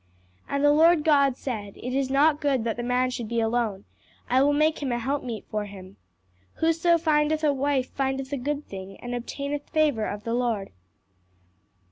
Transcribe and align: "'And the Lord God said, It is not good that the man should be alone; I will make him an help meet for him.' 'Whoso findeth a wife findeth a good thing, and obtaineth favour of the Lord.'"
"'And 0.49 0.65
the 0.65 0.71
Lord 0.71 1.03
God 1.03 1.37
said, 1.37 1.77
It 1.77 1.93
is 1.93 2.09
not 2.09 2.41
good 2.41 2.63
that 2.63 2.75
the 2.75 2.81
man 2.81 3.11
should 3.11 3.27
be 3.27 3.39
alone; 3.39 3.85
I 4.31 4.41
will 4.41 4.51
make 4.51 4.81
him 4.81 4.91
an 4.91 5.01
help 5.01 5.23
meet 5.23 5.45
for 5.45 5.65
him.' 5.65 5.95
'Whoso 6.55 6.97
findeth 6.97 7.43
a 7.43 7.53
wife 7.53 7.91
findeth 7.91 8.33
a 8.33 8.37
good 8.37 8.65
thing, 8.65 8.99
and 8.99 9.13
obtaineth 9.13 9.69
favour 9.69 10.07
of 10.07 10.23
the 10.23 10.33
Lord.'" 10.33 10.71